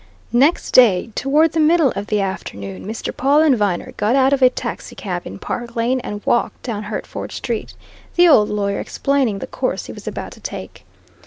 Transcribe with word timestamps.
Next 0.33 0.71
day, 0.71 1.11
toward 1.13 1.51
the 1.51 1.59
middle 1.59 1.91
of 1.91 2.07
the 2.07 2.21
afternoon, 2.21 2.87
Mr. 2.87 3.15
Pawle 3.15 3.43
and 3.43 3.55
Viner 3.55 3.91
got 3.97 4.15
out 4.15 4.33
of 4.33 4.41
a 4.41 4.49
taxicab 4.49 5.27
in 5.27 5.37
Park 5.37 5.75
Lane 5.75 5.99
and 5.99 6.25
walked 6.25 6.63
down 6.63 6.81
Hertford 6.85 7.31
Street, 7.31 7.75
the 8.15 8.27
old 8.27 8.49
lawyer 8.49 8.79
explaining 8.79 9.37
the 9.37 9.45
course 9.45 9.85
he 9.85 9.93
was 9.93 10.07
about 10.07 10.31
to 10.31 10.39
take. 10.39 10.85